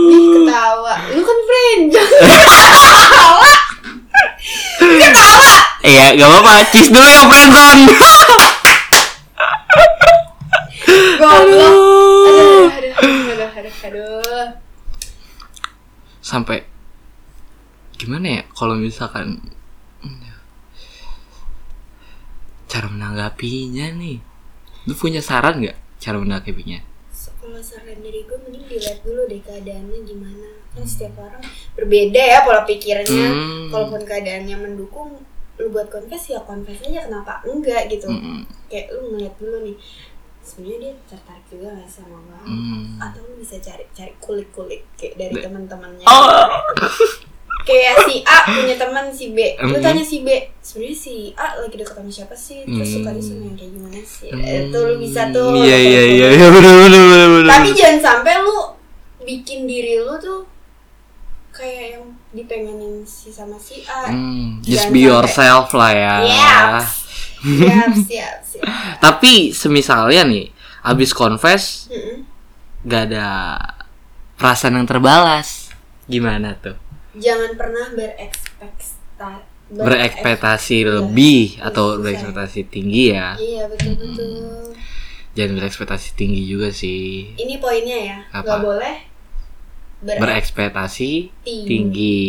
ih 0.10 0.26
ketawa 0.34 0.94
lu 1.14 1.22
kan 1.22 1.40
friend 1.48 1.84
jangan 1.94 2.22
ketawa 2.26 3.52
ketawa 4.80 5.58
Iya, 5.92 6.06
gak 6.16 6.28
apa-apa. 6.30 6.54
Cheese 6.72 6.90
dulu 6.90 7.04
ya, 7.06 7.22
friendzone. 7.28 7.84
goblok 11.22 11.76
aduh 12.72 12.72
aduh 12.72 12.94
aduh 12.98 13.50
aduh 13.54 13.76
aduh 13.86 14.48
Sampai 16.22 16.64
gimana 17.96 18.40
ya 18.40 18.44
kalau 18.52 18.76
misalkan 18.76 19.40
cara 22.66 22.88
menanggapinya 22.88 23.92
nih. 23.94 24.18
Lu 24.88 24.94
punya 24.96 25.20
saran 25.20 25.60
nggak 25.60 25.78
cara 26.00 26.18
menanggapinya? 26.18 26.80
kalau 27.42 27.58
saran 27.60 27.98
dari 28.00 28.22
gue 28.24 28.38
mending 28.38 28.66
dilihat 28.66 29.02
dulu 29.02 29.26
deh 29.26 29.42
keadaannya 29.42 30.00
gimana 30.06 30.50
kan 30.72 30.86
setiap 30.86 31.18
orang 31.20 31.42
berbeda 31.74 32.18
ya 32.18 32.40
pola 32.42 32.62
pikirnya 32.64 33.06
Hmm. 33.10 33.68
kalaupun 33.68 34.06
keadaannya 34.06 34.58
mendukung 34.58 35.26
lu 35.62 35.70
buat 35.70 35.88
confess 35.88 36.24
ya 36.28 36.42
confess 36.42 36.82
aja 36.82 37.06
kenapa 37.06 37.40
enggak 37.44 37.86
gitu 37.88 38.10
Mm-mm. 38.10 38.42
kayak 38.66 38.90
lu 38.92 39.14
ngeliat 39.14 39.36
dulu 39.36 39.58
nih 39.62 39.78
sebenarnya 40.42 40.78
dia 40.82 40.94
tertarik 41.08 41.46
juga 41.48 41.68
gak 41.72 41.86
sama 41.88 42.18
gue 42.18 42.40
Hmm. 42.42 42.98
atau 42.98 43.22
lu 43.22 43.38
bisa 43.38 43.56
cari 43.58 43.86
cari 43.92 44.14
kulik 44.18 44.50
kulik 44.50 44.82
kayak 44.96 45.14
dari 45.16 45.38
teman-temannya 45.38 46.02
Oh. 46.04 46.50
kayak 47.62 47.94
si 48.04 48.26
A 48.26 48.38
punya 48.48 48.74
teman 48.74 49.06
si 49.08 49.26
B 49.30 49.54
lu 49.62 49.70
Mhm. 49.72 49.84
tanya 49.84 50.02
si 50.02 50.26
B 50.26 50.34
sebenarnya 50.60 50.98
si 50.98 51.14
A 51.36 51.54
lagi 51.56 51.78
deket 51.78 51.94
sama 51.94 52.10
siapa 52.10 52.34
sih 52.34 52.66
terus 52.66 52.90
Hmm. 52.90 52.96
suka 52.98 53.10
sama 53.22 53.44
yang 53.46 53.56
kayak 53.56 53.72
gimana 53.72 54.02
sih 54.02 54.30
itu 54.34 54.78
lu 54.82 54.96
bisa 54.98 55.22
tuh 55.30 55.54
Iya 55.54 55.78
iya 55.78 56.02
iya 56.10 56.28
iya 56.34 56.48
bener 56.74 56.74
bener 56.82 57.02
bener. 57.32 57.46
tapi 57.48 57.70
jangan 57.72 58.00
sampai 58.02 58.34
lu 58.42 58.58
bikin 59.22 59.70
diri 59.70 60.02
lu 60.02 60.18
tuh 60.18 60.42
kayak 61.52 61.86
yang 61.94 62.06
dipengenin 62.32 63.04
si 63.04 63.28
sama 63.28 63.56
si 63.56 63.84
A 63.84 64.08
Hmm, 64.08 64.60
just 64.60 64.88
be 64.88 65.04
sampai- 65.04 65.06
yourself 65.06 65.68
lah 65.72 65.92
ya. 65.92 66.16
Yes. 66.22 66.86
siap 67.38 67.92
siap 67.98 68.38
siap 68.42 68.66
Tapi 69.04 69.52
semisalnya 69.52 70.24
nih, 70.24 70.48
abis 70.82 71.12
confess 71.12 71.88
Mm-mm. 71.88 72.24
gak 72.84 73.10
ada 73.10 73.58
perasaan 74.36 74.76
yang 74.76 74.86
terbalas, 74.86 75.70
gimana 76.06 76.56
tuh? 76.56 76.78
jangan 77.14 77.52
pernah 77.54 77.92
berekspektasi 77.92 79.50
Berekspektasi 79.72 80.76
Iya. 80.78 80.90
lebih 80.94 81.42
atau 81.62 81.86
Iya. 81.94 82.00
berekspektasi 82.02 82.60
tinggi 82.66 83.04
ya? 83.12 83.36
iya 83.36 83.64
betul 83.66 83.96
betul 83.96 84.32
Jangan 85.32 85.54
berekspektasi 85.58 86.08
tinggi 86.14 86.44
juga 86.44 86.68
sih. 86.70 87.32
ini 87.34 87.56
poinnya 87.58 87.96
ya 87.96 88.18
Apa? 88.30 88.44
nggak 88.44 88.62
boleh 88.62 88.96
berek- 90.02 90.20
Berekspektasi 90.20 91.12
Tinggi. 91.42 91.68
tinggi. 91.68 92.28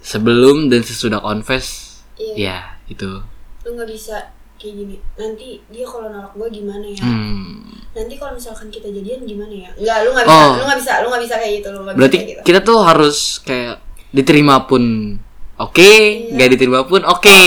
Sebelum 0.00 0.66
dan 0.66 0.80
sesudah 0.80 1.18
confess, 1.18 2.00
iya 2.16 2.34
ya 2.34 2.58
itu. 2.86 3.20
lu 3.60 3.74
nggak 3.74 3.84
bisa 3.86 4.16
kayak 4.56 4.74
gini 4.74 4.96
nanti 5.14 5.60
dia 5.68 5.84
kalau 5.84 6.08
nolak 6.08 6.32
gue 6.32 6.48
gimana 6.50 6.82
ya 6.82 6.98
Hmm. 6.98 7.68
nanti 7.92 8.16
kalau 8.16 8.32
misalkan 8.32 8.66
kita 8.68 8.88
jadian 8.88 9.22
gimana 9.22 9.52
ya 9.52 9.70
nggak 9.72 9.96
lu 10.02 10.10
nggak 10.10 10.24
bisa 10.24 10.40
Oh. 10.40 10.50
lu 10.50 10.64
nggak 10.64 10.78
bisa 10.78 10.92
lu 10.98 11.06
nggak 11.06 11.22
bisa 11.22 11.34
kayak 11.36 11.52
gitu 11.54 11.68
lu 11.68 11.80
nggak 11.82 11.94
Berarti 11.94 12.16
bisa 12.16 12.24
kayak 12.24 12.32
gitu 12.34 12.46
kita 12.48 12.60
tuh 12.62 12.78
harus 12.80 13.16
kayak 13.40 13.76
diterima 14.08 14.64
pun 14.64 14.82
oke, 15.58 15.76
Iya. 15.84 16.32
nggak 16.32 16.48
diterima 16.50 16.80
pun 16.82 17.00
oke. 17.04 17.40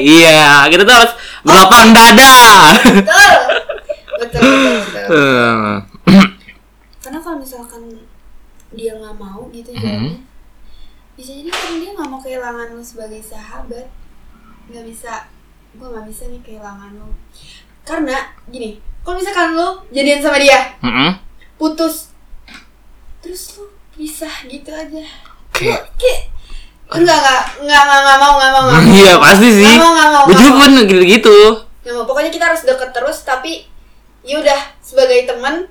Iya, 0.00 0.40
kita 0.66 0.82
tuh 0.82 0.94
harus 0.96 1.12
berlapang 1.42 1.88
dada. 1.92 2.34
betul 2.96 3.34
betul 4.16 4.40
betul, 4.40 4.76
betul. 4.80 5.04
Eh, 5.12 5.74
karena 7.00 7.18
kalau 7.20 7.36
misalkan 7.36 7.82
dia 8.76 8.92
nggak 8.92 9.16
mau 9.16 9.48
gitu 9.50 9.72
Mhm. 9.72 9.80
jawabnya 9.80 10.14
bisa 11.16 11.30
jadi 11.32 11.48
kan 11.48 11.72
dia 11.76 11.90
nggak 11.90 12.08
mau 12.08 12.20
kehilangan 12.20 12.68
lu 12.70 12.84
sebagai 12.84 13.18
sahabat. 13.18 13.88
Nggak 14.68 14.84
bisa. 14.84 15.24
Gue 15.72 15.88
nggak 15.88 16.04
bisa 16.04 16.28
nih 16.28 16.40
kehilangan 16.40 16.92
lu. 16.92 17.08
Karena 17.82 18.20
gini 18.46 18.76
kalau 19.00 19.16
misalkan 19.16 19.54
lu 19.54 19.68
jadian 19.88 20.18
sama 20.18 20.36
dia 20.36 20.76
Mm-mm. 20.82 21.16
putus 21.56 22.10
terus 23.18 23.56
lu 23.56 23.64
pisah 23.92 24.44
gitu 24.44 24.68
aja. 24.68 25.02
Kayak 25.50 25.88
kayak 25.96 26.20
enggak 26.86 27.16
enggak 27.16 27.42
enggak 27.64 27.80
enggak 27.80 27.98
enggak 27.98 28.16
mau 28.20 28.32
enggak 28.36 28.50
mau 28.52 28.60
enggak 28.62 28.82
mau. 28.84 28.92
Iya 28.92 29.12
pasti 29.16 29.48
sih. 29.48 29.64
Nggak 29.64 29.80
mau, 29.80 29.92
nggak 29.94 30.10
mau, 30.10 30.22
gue 30.26 30.36
juga 30.36 30.52
pun 30.52 30.70
gitu 30.76 31.02
gitu. 31.02 31.36
Nggak 31.80 31.94
mau. 31.96 32.04
pokoknya 32.04 32.30
kita 32.30 32.44
harus 32.44 32.62
deket 32.62 32.90
terus 32.92 33.18
tapi 33.22 33.52
ya 34.20 34.36
udah 34.36 34.60
sebagai 34.82 35.24
teman 35.24 35.64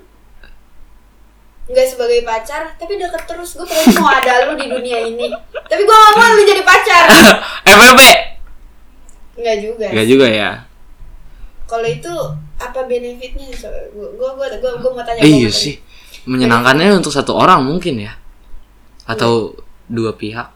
nggak 1.66 1.86
sebagai 1.86 2.22
pacar 2.22 2.70
tapi 2.74 2.94
deket 2.94 3.22
terus. 3.24 3.54
Gue 3.54 3.64
pokoknya 3.64 3.98
mau 3.98 4.08
ada 4.08 4.46
lu 4.46 4.54
di 4.54 4.66
dunia 4.66 4.98
ini. 5.02 5.26
Tapi 5.52 5.82
gue 5.82 5.96
gak 5.96 6.14
mau 6.14 6.30
lu 6.30 6.42
jadi 6.42 6.62
pacar. 6.62 7.04
FWB 7.66 8.00
nggak 9.36 9.56
juga 9.60 9.86
Gak 9.92 10.08
juga 10.08 10.26
ya? 10.26 10.50
kalau 11.66 11.84
itu 11.84 12.08
apa 12.56 12.80
benefitnya 12.86 13.50
so, 13.52 13.66
gue 13.92 14.08
gue 14.16 14.46
gue 14.56 14.72
gue 14.78 14.90
mau 14.90 15.02
tanya 15.02 15.20
Eh, 15.20 15.42
iya 15.42 15.50
sih. 15.50 15.76
Menyenangkannya 16.24 16.94
untuk 16.94 17.10
satu 17.10 17.34
orang 17.34 17.60
mungkin 17.60 18.00
ya. 18.00 18.14
Atau 19.04 19.58
dua 19.86 20.14
pihak. 20.14 20.46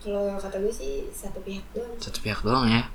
Kalau 0.00 0.38
kata 0.38 0.56
gue 0.58 0.70
sih 0.70 1.10
satu 1.10 1.42
pihak 1.42 1.66
doang. 1.70 1.92
Satu 1.98 2.22
pihak 2.22 2.40
doang 2.40 2.64
ya. 2.64 2.86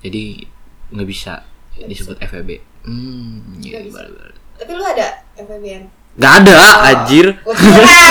Jadi 0.00 0.44
nggak 0.90 1.08
bisa 1.08 1.42
disebut 1.80 2.18
FWB 2.18 2.50
hmm 2.82 3.56
Nggak 3.56 3.82
bisa. 3.86 3.94
boleh, 3.98 4.10
boleh. 4.12 4.36
tapi 4.54 4.70
lu 4.74 4.84
ada 4.84 5.06
FWB-an 5.34 5.84
Gak 6.18 6.32
ada 6.42 6.58
anjir. 6.90 7.38
Gue 7.46 7.54
kira 7.54 8.02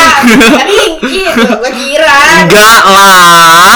tadi 0.56 0.80
gitu. 1.04 1.44
Gue 1.60 1.72
kira. 1.76 2.16
Enggak 2.48 2.80
lah. 2.88 3.76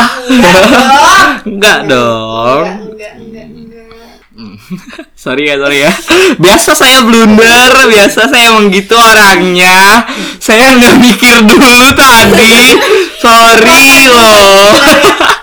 Enggak 1.44 1.80
dong. 1.88 1.92
dong. 1.92 2.64
Enggak, 2.94 3.14
enggak, 3.20 3.20
enggak, 3.20 3.48
enggak. 3.84 5.04
Sorry 5.24 5.48
ya 5.48 5.56
sorry 5.56 5.86
ya. 5.86 5.92
Biasa 6.36 6.76
saya 6.76 7.00
blunder 7.06 7.88
biasa 7.88 8.28
saya 8.28 8.52
emang 8.52 8.68
gitu 8.74 8.98
orangnya. 8.98 10.04
Saya 10.42 10.76
nggak 10.76 10.96
mikir 11.00 11.36
dulu 11.48 11.88
tadi. 11.96 12.76
Sorry 13.22 13.86
loh. 14.10 14.74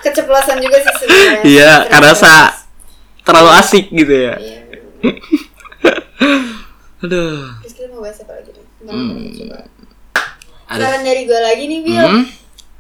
Keceplosan 0.05 0.59
juga 0.61 0.77
sih 0.83 0.93
sebenarnya. 1.01 1.41
Iya, 1.47 1.73
karena 1.89 2.13
sa- 2.13 2.53
terlalu 3.25 3.51
asik 3.57 3.89
gitu 3.89 4.13
ya. 4.13 4.35
Iya. 4.37 4.59
aduh. 7.05 7.57
Terus 7.65 7.73
kita 7.73 7.89
mau 7.95 8.05
bahas 8.05 8.21
apa 8.21 8.33
lagi 8.37 8.51
Hmm. 8.85 9.17
kita 9.17 9.45
coba. 9.45 9.59
ada 10.71 10.85
Saran 10.87 11.03
dari 11.03 11.23
gue 11.27 11.41
lagi 11.41 11.65
nih, 11.67 11.81
Bil. 11.85 12.01
hmm? 12.01 12.25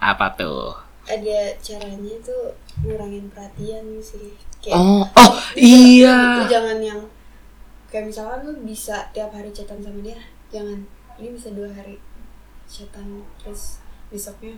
apa 0.00 0.26
tuh 0.38 0.72
Ada 1.04 1.58
caranya 1.58 2.14
tuh 2.22 2.54
ngurangin 2.86 3.26
perhatian 3.34 3.84
sih. 3.98 4.32
Kayak 4.62 4.78
oh 4.78 5.02
oh 5.04 5.34
iya 5.58 6.44
Lu, 6.44 6.46
jangan 6.46 6.78
yang 6.78 7.00
kayak 7.90 8.08
misalkan 8.08 8.46
lu 8.46 8.52
bisa 8.62 9.10
tiap 9.10 9.34
hari 9.34 9.50
chatan 9.50 9.82
sama 9.82 9.98
dia, 10.00 10.20
jangan. 10.54 10.86
Ini 11.18 11.34
bisa 11.34 11.50
dua 11.50 11.66
hari 11.74 11.98
chatan 12.70 13.26
terus 13.42 13.82
besoknya 14.14 14.54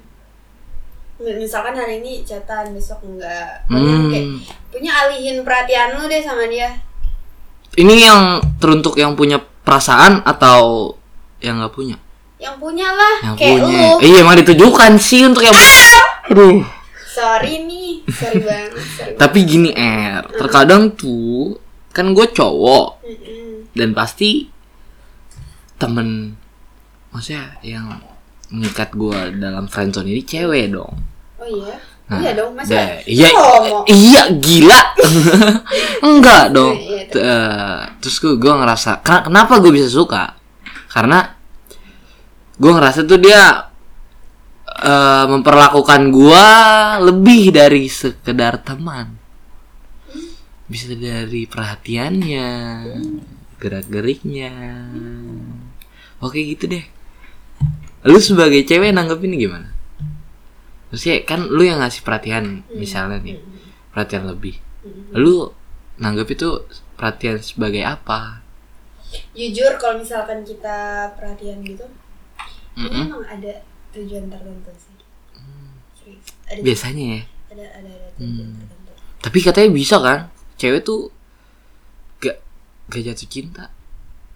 misalkan 1.21 1.77
hari 1.77 2.05
ini 2.05 2.21
chatan 2.25 2.77
besok 2.77 3.01
enggak 3.05 3.65
Pokoknya 3.69 3.97
kayak 4.11 4.27
hmm. 4.27 4.41
punya 4.69 4.93
alihin 5.07 5.37
perhatian 5.47 5.89
lu 5.97 6.05
deh 6.09 6.21
sama 6.21 6.45
dia 6.49 6.69
ini 7.81 8.05
yang 8.05 8.45
teruntuk 8.61 9.01
yang 9.01 9.17
punya 9.17 9.41
perasaan 9.65 10.21
atau 10.29 10.93
yang 11.43 11.59
nggak 11.59 11.75
punya? 11.75 11.97
Yang 12.39 12.57
punya 12.59 12.89
lah 12.91 13.17
yang 13.23 13.37
kayak 13.37 13.59
punya. 13.61 13.83
lu. 13.93 13.99
Iya 14.03 14.17
emang 14.23 14.37
ditujukan 14.39 14.93
sih 14.99 15.21
untuk 15.27 15.43
yang 15.43 15.55
aduh. 16.27 16.63
Sorry 17.13 17.61
nih 17.63 17.91
sorry 18.09 18.41
banget 18.41 18.73
sorry 18.97 19.15
tapi 19.23 19.39
gini 19.45 19.71
er 19.71 20.25
terkadang 20.33 20.95
tuh 20.95 21.59
kan 21.91 22.11
gue 22.11 22.27
cowok. 22.31 23.05
Dan 23.73 23.93
pasti 23.93 24.49
temen 25.77 26.37
maksudnya 27.11 27.59
yang 27.61 28.01
mengikat 28.49 28.93
gue 28.93 29.19
dalam 29.41 29.67
friendzone 29.67 30.09
ini 30.09 30.23
cewek 30.23 30.73
dong. 30.73 30.93
Oh 31.37 31.49
iya? 31.49 31.77
Nah, 32.03 32.21
iya 32.21 32.31
dong 32.37 32.53
masa 32.53 32.77
dah, 32.77 32.89
iya 33.09 33.29
homo? 33.33 33.89
iya 33.89 34.23
gila. 34.37 34.81
Enggak 36.13 36.53
dong. 36.53 36.77
Iya, 36.77 37.03
T- 37.09 37.23
eh, 37.23 37.79
terus 38.03 38.21
gue 38.21 38.37
gue 38.37 38.53
ngerasa 38.53 39.01
"Ken- 39.01 39.25
kenapa 39.25 39.57
gue 39.57 39.73
bisa 39.73 39.89
suka 39.89 40.37
karena 40.93 41.33
gue 42.61 42.71
ngerasa 42.71 43.09
tuh 43.09 43.17
dia 43.17 43.73
eh, 44.69 45.25
memperlakukan 45.27 46.13
gue 46.13 46.47
lebih 47.09 47.51
dari 47.57 47.89
sekedar 47.89 48.61
teman. 48.61 49.17
Bisa 50.69 50.93
dari 50.93 51.49
perhatiannya 51.49 52.49
gerak 53.57 53.87
geriknya 53.89 54.53
oke 56.21 56.37
gitu 56.37 56.69
deh. 56.69 56.85
Lu 58.05 58.19
sebagai 58.19 58.67
cewek 58.67 58.93
nanggepin 58.93 59.39
gimana? 59.39 59.73
Maksudnya 60.93 61.25
kan 61.25 61.49
lu 61.49 61.65
yang 61.65 61.81
ngasih 61.81 62.05
perhatian 62.05 62.69
misalnya 62.77 63.23
nih 63.25 63.41
perhatian 63.95 64.29
lebih. 64.29 64.61
Lu 65.17 65.49
nanggep 65.97 66.37
itu 66.37 66.69
perhatian 66.99 67.41
sebagai 67.41 67.87
apa 67.87 68.42
jujur 69.33 69.73
kalau 69.77 69.99
misalkan 69.99 70.43
kita 70.43 70.79
perhatian 71.15 71.61
gitu 71.63 71.85
ini 72.75 72.89
Mm-mm. 72.89 73.05
emang 73.09 73.25
ada 73.25 73.53
tujuan 73.93 74.27
tertentu 74.27 74.73
sih 74.75 74.97
Serius. 75.95 76.25
ada 76.49 76.61
biasanya 76.61 77.05
ya 77.05 77.23
ada 77.53 77.67
ada 77.79 77.91
ada 77.93 78.09
tujuan 78.17 78.49
Hmm. 78.49 78.59
tertentu 78.61 78.93
tapi 79.21 79.39
katanya 79.39 79.71
bisa 79.71 79.97
kan 79.99 80.19
cewek 80.57 80.83
tuh 80.83 81.13
gak 82.19 82.39
gak 82.89 83.03
jatuh 83.05 83.29
cinta 83.29 83.65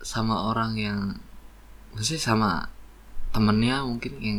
sama 0.00 0.50
orang 0.50 0.76
yang 0.76 1.00
maksudnya 1.90 2.22
sama 2.22 2.50
temennya 3.30 3.82
mungkin 3.82 4.12
yang 4.20 4.38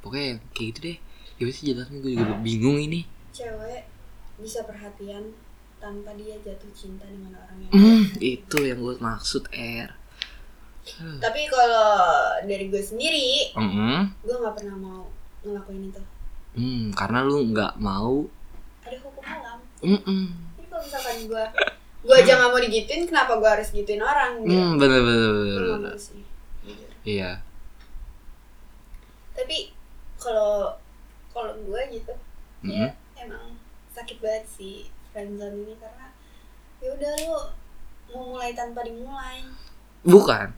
pokoknya 0.00 0.42
kayak 0.52 0.66
gitu 0.70 0.78
deh 0.84 0.96
gimana 1.36 1.52
sih 1.52 1.64
jelasnya 1.68 1.98
gue 2.00 2.12
juga 2.14 2.34
bingung 2.40 2.78
ini 2.78 3.06
cewek 3.30 3.84
bisa 4.36 4.64
perhatian 4.64 5.32
tanpa 5.86 6.10
dia 6.12 6.34
jatuh 6.36 6.66
cinta 6.72 7.06
dengan 7.06 7.30
orang 7.36 7.58
yang 7.60 7.70
hmm, 7.72 8.02
itu 8.18 8.58
yang 8.60 8.78
gue 8.80 8.94
maksud 8.98 9.46
er 9.52 9.94
tapi 11.18 11.46
kalau 11.46 11.86
dari 12.42 12.66
gue 12.66 12.78
sendiri 12.80 13.54
Mm-mm. 13.54 14.10
gue 14.18 14.34
nggak 14.36 14.54
pernah 14.56 14.76
mau 14.76 15.02
ngelakuin 15.40 15.86
itu 15.86 16.02
Hmm, 16.56 16.88
karena 16.90 17.20
lu 17.20 17.52
nggak 17.52 17.76
mau 17.76 18.26
ada 18.80 18.96
hukum 18.98 19.22
alam 19.22 19.58
Mm-mm. 19.78 20.22
jadi 20.56 20.66
kalau 20.66 20.82
misalkan 20.82 21.16
gue 21.24 21.44
gue 22.02 22.16
aja 22.16 22.32
nggak 22.34 22.50
mau 22.50 22.60
digituin 22.60 23.02
kenapa 23.04 23.32
gue 23.34 23.50
harus 23.52 23.68
gituin 23.70 24.00
orang 24.00 24.40
gitu 24.40 24.56
Hmm, 24.56 24.74
bener 24.74 25.00
bener 25.00 25.30
bener, 25.32 25.60
nggak 25.60 25.78
bener. 25.78 25.92
mau 25.92 25.98
sih. 26.00 26.22
Iya. 27.04 27.38
tapi 29.32 29.70
kalau 30.16 30.74
kalau 31.30 31.52
gue 31.54 31.80
gitu 31.92 32.12
ya 32.64 32.88
Mm-mm. 32.88 32.90
emang 33.20 33.54
sakit 33.92 34.18
banget 34.18 34.44
sih 34.48 34.88
friendzone 35.16 35.64
ini 35.64 35.74
karena 35.80 36.12
ya 36.84 36.92
udah 36.92 37.12
lu 37.16 37.36
mau 38.12 38.36
mulai 38.36 38.52
tanpa 38.52 38.84
dimulai 38.84 39.40
Bukan. 40.04 40.52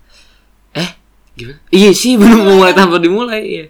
Eh, 0.75 0.90
gimana? 1.33 1.62
Iya 1.71 1.90
sih, 1.94 2.18
belum 2.18 2.59
mulai 2.59 2.75
tanpa 2.75 2.99
dimulai 2.99 3.42
ya. 3.47 3.66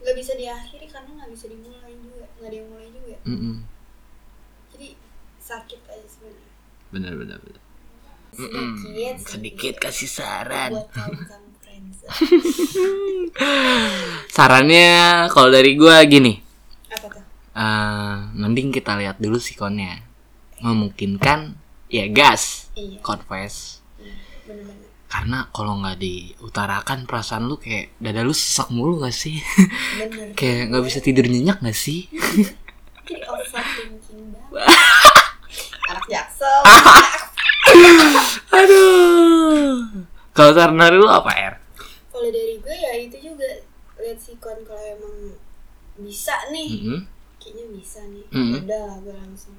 nggak 0.00 0.16
bisa 0.16 0.32
diakhiri 0.34 0.88
karena 0.88 1.10
nggak 1.14 1.30
bisa 1.30 1.46
dimulai 1.46 1.92
juga 1.94 2.24
nggak 2.34 2.48
ada 2.48 2.56
yang 2.56 2.68
mulai 2.68 2.88
juga 2.88 3.16
Mm-mm. 3.24 3.56
jadi 4.68 4.88
sakit 5.38 5.80
aja 5.86 6.04
sebenarnya 6.04 6.50
Bener 6.90 7.12
bener 7.14 7.38
bener. 7.40 7.60
sedikit 8.34 9.14
Sedikit 9.22 9.74
kasih 9.78 10.08
saran. 10.08 10.72
buat 10.72 10.88
kamu 10.90 11.22
Sarannya 14.28 14.90
kalau 15.30 15.48
dari 15.48 15.72
gua 15.74 16.02
gini, 16.04 16.36
apa 16.90 17.06
tuh 17.08 17.24
eh 17.54 18.16
mending 18.34 18.68
kita 18.70 18.98
lihat 18.98 19.16
dulu 19.16 19.38
sikonnya. 19.38 20.02
Memungkinkan 20.64 21.60
ya 21.86 22.08
gas, 22.08 22.72
iya 22.74 22.96
confess. 22.98 23.84
iya, 23.94 24.16
Karena 25.06 25.46
kalau 25.48 25.78
nggak 25.78 25.94
diutarakan 25.96 27.04
perasaan 27.04 27.44
lu 27.44 27.54
kayak 27.54 27.92
dada 27.96 28.20
lu 28.20 28.32
sesak 28.32 28.66
mulu 28.68 28.98
gak 28.98 29.12
sih? 29.12 29.38
bener 29.94 30.32
kayak 30.38 30.72
nggak 30.72 30.82
bisa 30.82 30.98
tidur 30.98 31.22
nyenyak 31.24 31.60
gak 31.60 31.76
sih? 31.76 32.08
jadi 33.06 33.20
overthinking 33.22 34.32
banget 34.32 34.64
anak 35.92 36.04
jaksel 36.08 36.60
Aduh. 38.50 39.84
Kalau 40.32 40.50
dari 40.50 40.96
lu 40.96 41.06
apa 41.06 41.30
er? 41.32 41.54
kalau 42.08 42.30
dari 42.30 42.56
gue 42.56 42.70
ya 42.72 42.92
itu 42.96 43.16
juga 43.20 43.44
lihat 43.98 44.16
sikon 44.16 44.62
kalau 44.62 44.78
emang 44.80 45.34
bisa 45.96 46.30
nih 46.48 46.70
Mm-mm. 46.72 47.00
kayaknya 47.36 47.64
bisa 47.74 48.00
nih 48.06 48.22
Mhm. 48.30 48.64
udah 48.64 48.80
lah 48.80 48.96
gue 49.00 49.14
langsung 49.14 49.54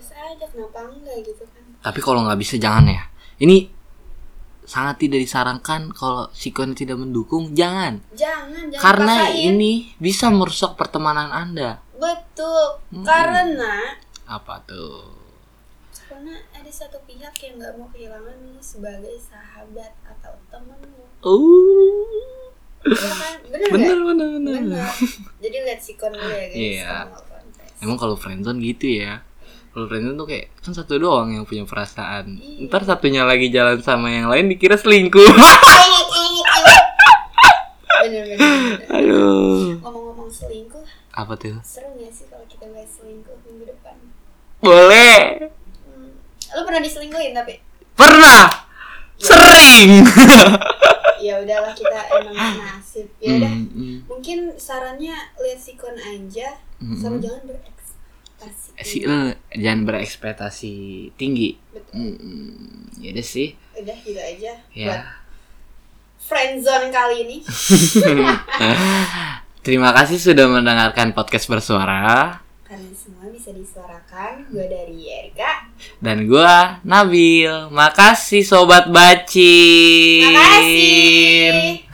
confess 0.00 0.16
aja 0.16 0.46
kenapa 0.48 0.78
enggak 0.88 1.16
gitu 1.22 1.44
kan? 1.44 1.64
Tapi 1.80 2.00
kalau 2.00 2.24
nggak 2.24 2.40
bisa 2.40 2.56
jangan 2.56 2.88
ya. 2.88 3.04
Ini 3.36 3.68
sangat 4.64 5.02
tidak 5.02 5.20
disarankan 5.20 5.90
kalau 5.92 6.30
sikon 6.32 6.72
tidak 6.72 6.96
mendukung 6.96 7.52
jangan. 7.52 8.00
Jangan 8.14 8.70
jangan 8.70 8.80
karena 8.80 9.14
paksain. 9.26 9.44
ini 9.52 9.72
bisa 9.96 10.26
merusak 10.32 10.72
pertemanan 10.74 11.28
anda. 11.28 11.84
Betul 11.92 12.80
Mm-mm. 12.90 13.04
karena 13.04 14.00
apa 14.24 14.64
tuh? 14.64 15.20
karena 16.10 16.34
ada 16.50 16.66
satu 16.68 16.98
pihak 17.06 17.32
yang 17.40 17.54
nggak 17.56 17.74
mau 17.78 17.86
kehilangan 17.88 18.34
lu 18.42 18.58
sebagai 18.58 19.14
sahabat 19.16 19.94
atau 20.02 20.34
temenmu 20.50 21.06
uh 21.22 22.28
Iya 22.80 23.12
kan? 23.12 23.34
Bener 23.46 23.68
bener 23.70 23.98
bener 24.00 24.28
bener 24.40 24.52
bener. 24.64 24.88
Jadi 25.38 25.56
lihat 25.60 25.80
sikon 25.80 26.10
dulu 26.10 26.24
ya 26.34 26.46
guys 26.48 26.56
Iya. 26.56 26.94
emang 27.80 27.96
kalau 27.96 28.16
friendzone 28.18 28.58
gitu 28.60 29.00
ya 29.00 29.22
kalau 29.70 29.86
friendzone 29.86 30.18
tuh 30.18 30.26
kayak 30.26 30.46
kan 30.58 30.72
satu 30.74 30.98
doang 30.98 31.30
yang 31.30 31.46
punya 31.46 31.62
perasaan. 31.62 32.38
Iya. 32.42 32.66
ntar 32.66 32.82
satunya 32.82 33.22
lagi 33.22 33.48
jalan 33.48 33.78
sama 33.80 34.10
yang 34.10 34.26
lain 34.26 34.50
dikira 34.50 34.74
selingkuh. 34.74 35.22
Bener 38.00 38.24
bener, 38.24 38.38
bener. 38.40 38.80
aduh. 38.88 39.76
Ngomong-ngomong 39.84 40.30
selingkuh 40.32 40.80
apa 41.12 41.36
tuh? 41.36 41.60
seru 41.60 41.92
nggak 42.00 42.08
sih 42.08 42.24
kalau 42.32 42.48
kita 42.48 42.64
bahas 42.72 42.88
selingkuh 42.96 43.36
minggu 43.44 43.68
depan? 43.68 43.92
Boleh. 44.64 45.52
Hmm. 45.84 46.08
lu 46.56 46.60
pernah 46.64 46.80
diselingkuhin 46.80 47.36
tapi? 47.36 47.60
Pernah. 47.94 48.48
Sering. 49.20 49.90
Ya 51.20 51.36
udahlah 51.36 51.76
kita 51.76 52.00
emang 52.16 52.32
nasib. 52.32 53.04
Ya 53.20 53.36
udah 53.36 53.52
Hmm, 53.52 53.68
hmm. 53.76 53.96
mungkin 54.08 54.56
sarannya 54.56 55.12
lihat 55.36 55.60
sikon 55.60 55.92
aja. 55.92 56.56
Hmm. 56.80 56.96
sama 56.96 57.20
jangan 57.20 57.44
berekspektasi 57.44 57.79
si 58.80 59.04
eh, 59.04 59.36
jangan 59.56 59.80
berekspektasi 59.84 60.74
tinggi. 61.14 61.56
Betul. 61.72 62.16
Hmm, 62.16 62.88
ya 63.00 63.12
udah 63.12 63.26
sih. 63.26 63.54
Udah 63.76 63.96
gitu 64.00 64.20
aja 64.20 64.52
ya. 64.72 65.04
friendzone 66.20 66.94
kali 66.94 67.16
ini. 67.26 67.38
Terima 69.66 69.92
kasih 69.92 70.16
sudah 70.16 70.46
mendengarkan 70.48 71.12
podcast 71.12 71.44
bersuara. 71.50 72.40
Karena 72.64 72.94
semua 72.94 73.26
bisa 73.34 73.50
disuarakan. 73.50 74.46
Gue 74.48 74.64
dari 74.70 75.10
Erika. 75.10 75.66
Dan 75.98 76.30
gua 76.30 76.78
Nabil. 76.86 77.68
Makasih 77.74 78.46
sobat 78.46 78.86
baci 78.88 80.22
Makasih. 80.30 81.89